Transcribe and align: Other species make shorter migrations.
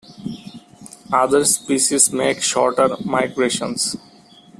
Other 1.13 1.45
species 1.45 2.11
make 2.11 2.41
shorter 2.41 2.89
migrations. 3.05 3.97